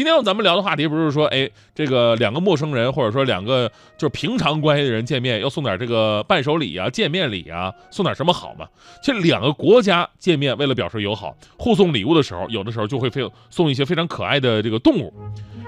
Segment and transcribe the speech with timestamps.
[0.00, 8.66] 今天咱们聊的话题不是说，哎，这个两个陌生人或者说两个就是平常关系的人见面，要送点这个伴手礼啊、见面礼啊，送点什么好吗？
[9.02, 15.12] 其实两个国家见面，为了表示友好，互送礼物的时候，有的时候就会非送一些非常可爱的这个动物。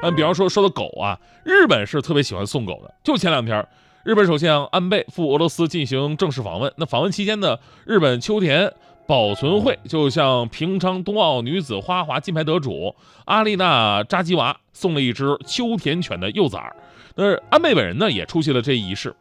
[0.00, 2.94] 嗯，比方说说的狗啊，日本是特别喜欢送狗的。
[3.02, 3.66] 就前两天，
[4.04, 8.72] 日本首相安倍赴俄罗斯进行正式访问，那访问期间呢，日本秋田。
[9.10, 16.76] 保存会就向平昌冬奥女子花滑金牌得主阿丽娜扎基娃送了一只秋田犬的幼崽儿。
[17.16, 19.12] 那安倍本人呢也出席了这一仪式。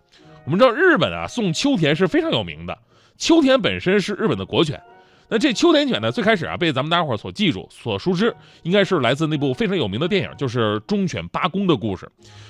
[0.46, 2.78] 我们知道日本啊送秋田是非常有名的，
[3.18, 4.80] 秋田本身是日本的国犬。
[5.28, 12.08] 那这秋田犬呢最开始啊被咱们大伙儿所记住、所熟知，应该是来自那部非常有名的电影，就是《忠犬八公》的故事。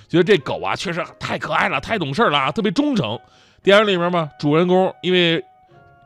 [0.10, 3.18] 觉得这狗啊确实太可爱了，太懂事了，特别忠诚。
[3.64, 5.42] 电影里面嘛，主人公因为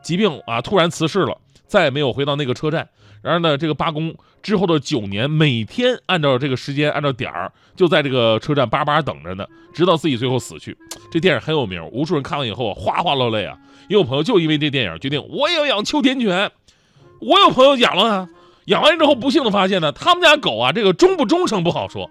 [0.04, 1.36] 疾病啊，突然辞世了，
[1.66, 2.88] 再也没有回到那个车站。
[3.22, 10.76] 然而呢，这个八公之后的九年，每天按照这个时间，按照点儿，就在这个车站巴巴等着呢，直到自己最后死去。
[11.10, 13.56] 这电影很有名，无数人看完以后哗哗落泪啊。
[13.88, 16.50] 也有朋友就因为这电影决定，我也要养秋田犬。
[17.20, 18.28] 我有朋友养了啊，
[18.66, 22.10] 养完之后不幸的发现呢，他们家狗啊，这个忠不忠诚不好说，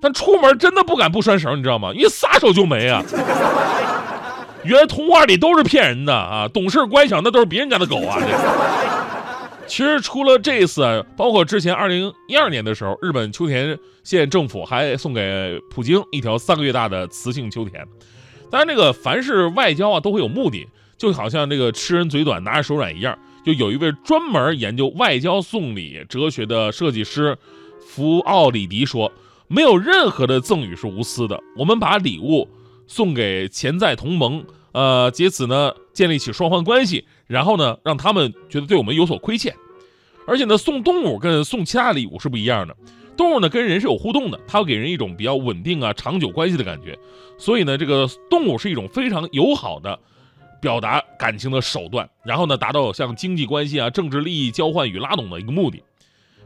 [0.00, 1.92] 但出门真的不敢不拴绳，你知道吗？
[1.92, 3.02] 一撒手就没啊。
[4.64, 6.46] 原来童话里都是骗人的啊！
[6.48, 8.18] 懂事乖巧那都是别人家的狗啊！
[9.66, 17.84] 其实除了这次，包括之前二零一二年的时候，日本秋田县政府还送给普京一条三个月大的雌性秋田。
[18.50, 23.18] 当然，这个凡是外交啊，都会有目的，就好像这个吃人嘴短拿着手软一样。
[23.44, 27.36] 就有一位专门研究外交送礼哲学的设计师
[27.84, 29.10] 福奥里迪说
[29.48, 32.48] ：“没有任何的赠与是无私的，我们把礼物。”
[32.86, 39.54] 送给潜在同盟，呃，借此呢建立起双方关系，然后呢让他们觉得对我们有所亏欠。
[40.26, 42.76] 而且呢，送动物跟送其他礼物是不一样的，
[43.16, 46.96] 动物呢跟人是有互动的，它会给人一种比较稳定啊、长久关系的感觉。
[47.36, 49.98] 所以呢，这个动物是一种非常友好的
[50.60, 55.82] 表达感情的手段，然后呢达到像经济关系啊、政治利益交换与拉拢的一个目的。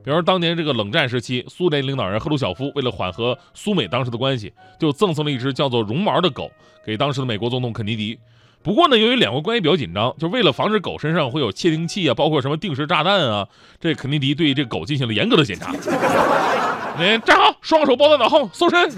[0.07, 6.49] 比如当年这个冷战时期，苏联领导人赫鲁晓夫为了缓和苏美当时的关系，就赠送了一只叫做绒毛的狗
[6.85, 8.17] 给当时的美国总统肯尼迪。
[8.63, 13.49] 不过呢，由于两国关系比较紧张，就为了防止狗身上会有窃听器啊，包括什么定时炸弹啊，
[13.81, 15.73] 这肯尼迪对这狗进行了严格的检查。
[15.73, 18.89] 你站好，双手抱在脑后，搜身。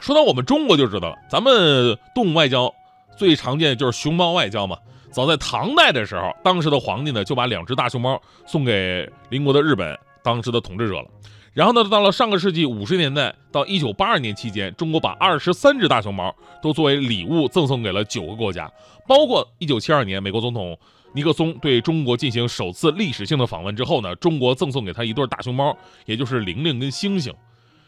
[0.00, 2.74] 说到我们中国就知道了，咱们动物外交
[3.16, 4.76] 最常见的就是熊猫外交嘛。
[5.12, 11.06] 早在唐代的时候，当时的皇帝呢就把两只大熊猫送给邻国的日本当时的统治者了。
[11.52, 18.72] 然后呢，到了上个世纪五十年代到一九八二年期间，中国把二十三只大熊猫都作为礼物赠送给了九个国家，
[19.06, 20.78] 包括一九七二年美国总统
[21.12, 27.34] 尼克松对中国进行首次历史性的访问之后呢，中国赠送给他一对大熊猫，也就是玲玲跟星星。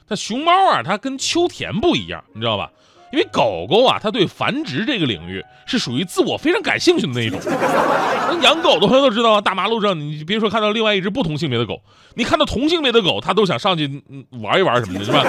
[0.07, 2.71] 那熊猫啊，它跟秋田不一样，你知道吧？
[3.15, 7.39] 因为狗狗啊，它对繁殖这个领域是属于自我非常感兴趣的那一种。
[8.43, 11.81] 养狗的朋友都知道啊，大马路上你别说看到另外一只不同性别的狗，
[12.17, 14.03] 你看到同性别的狗，它都想上去
[14.43, 15.25] 玩一玩什么的，是吧？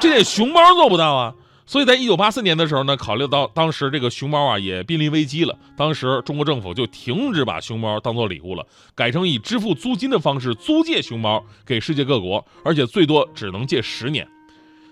[0.00, 1.34] 这点熊猫做不到啊。
[1.66, 8.64] 所以在一九八四年的时候呢，考虑到当时这个熊猫啊也濒临危机了，当时中国政府就停止把熊猫当做礼物了，
[8.94, 14.26] 改成以支付租金的方式租借熊猫给世界各国，而且最多只能借十年。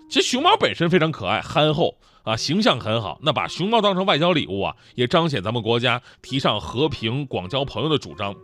[0.08, 3.18] 其实熊猫本身非常可爱、憨厚啊，形象很好。
[3.22, 8.34] 那把熊猫当成外交礼物啊，也彰显咱们国家提倡和平、广交朋友的主张。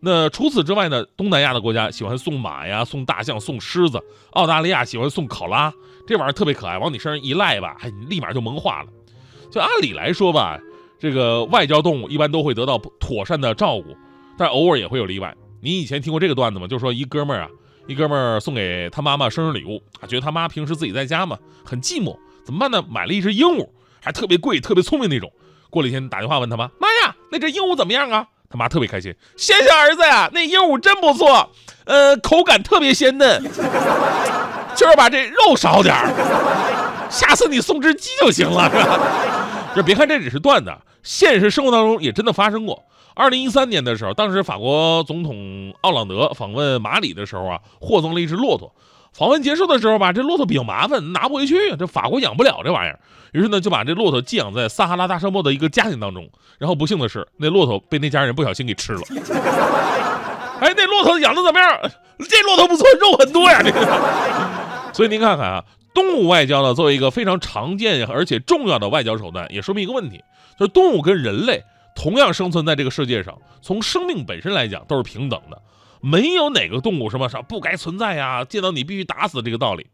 [0.00, 3.98] 那除此之外呢，东南亚的国家喜欢送马呀、送大象、送狮子；
[4.30, 5.70] 澳大利亚喜欢送考拉，
[6.06, 8.88] 这玩意儿特别可爱，往你身上一赖吧，哎，你立马就萌化了。
[9.50, 10.58] 就按理来说吧，
[10.98, 13.94] 这个外交动物一般都会得到妥善的照顾，
[14.38, 15.36] 但偶尔也会有例外。
[15.60, 16.66] 你以前听过这个段子吗？
[16.66, 17.50] 就是说一哥们儿啊。
[17.90, 22.80] 一哥们儿送给他妈妈生日礼物啊，觉得他妈平时自己在家嘛很寂寞，怎么办呢？
[22.88, 23.68] 买了一只鹦鹉，
[24.00, 25.28] 还特别贵、特别聪明那种。
[25.70, 31.50] 过了一天打电话问他妈：“妈呀，那只鹦鹉怎么样啊？”他妈特别开心：“谢谢儿子呀，那鹦鹉真不错，
[31.84, 33.42] 呃，口感特别鲜嫩，
[34.76, 39.00] 就是把这肉少点儿，下次你送只鸡就行了，是吧？”
[39.74, 40.72] 这别看这只是段子，
[41.02, 42.84] 现实生活当中也真的发生过。
[43.14, 48.72] 二零一三年的时候，当时法国总统奥朗德访问马里的时候啊，获赠了一只骆驼。
[49.12, 52.98] 访问结束的时候吧，这骆驼比较麻烦，拿不回去，这法国养不了这玩意儿。
[53.32, 56.30] 于是呢，就把这骆驼寄养在撒哈拉大沙漠的一个家庭当中。
[56.58, 59.00] 然后不幸的是，那骆驼被那家人不小心给吃了。
[60.60, 61.80] 哎，那骆驼养的怎么样？
[62.28, 63.60] 这骆驼不错，肉很多呀。
[63.64, 63.80] 这个，
[64.92, 70.22] 所以您看看啊，动物外交呢，作为一个非常常见而且重要的外交手段，也说明一个问题，
[70.56, 71.64] 就是动物跟人类。
[71.94, 75.60] 同样生存在这个世界上，从生命本身来讲都是平等的，
[76.00, 79.86] 没有哪个动物什么啥不该存在呀，见到你必须打死这个道理。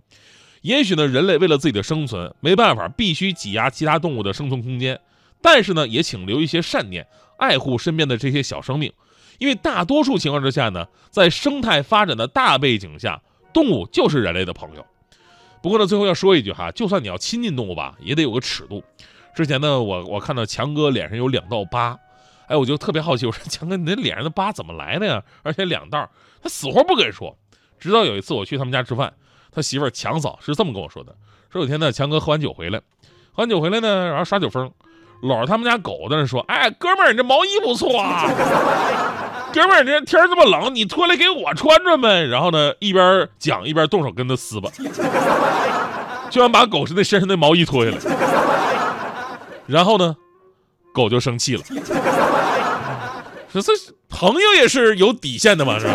[0.63, 5.01] 也许呢，人类为了自己的生存，没办法，必须挤压其他动物的生存空间。
[5.41, 7.07] 但是呢，也请留一些善念，
[7.39, 8.93] 爱护身边的这些小生命，
[9.39, 13.21] 因为大多数情况之下呢，在生态发展的大背景下，
[13.53, 14.85] 动物就是人类的朋友。
[15.63, 18.83] 不过呢，最后要说一句哈，就算你要亲近动物吧，也得有个尺度。
[19.37, 21.97] 之前呢，我我看到强哥脸上有两道疤，
[22.49, 25.23] 哎，我就特别好奇，我说强哥，你那脸上的疤怎么来的呀？
[25.43, 26.09] 而且两道，
[26.43, 27.37] 他死活不跟说。
[27.79, 29.13] 直到有一次我去他们家吃饭。
[29.53, 31.15] 他媳妇儿强嫂是这么跟我说的：
[31.51, 32.79] 说有天呢，强哥喝完酒回来，
[33.33, 34.73] 喝完酒回来呢，然后耍酒疯，
[35.23, 38.25] 搂着他们家狗在那说：“哎，哥们儿，你这毛衣不错啊，
[39.53, 44.71] 哥们儿，这天这么冷，你脱来给我穿穿呗。”然后呢，一边讲一边动手跟他撕吧，
[46.31, 47.99] 居然把狗是那身上的毛衣脱下来。
[49.67, 50.17] 然后呢，
[50.93, 51.63] 狗就生气了，
[53.53, 53.73] 说这
[54.09, 55.95] 朋友也是有底线的嘛，是吧？